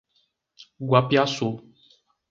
Guapiaçu 0.87 1.49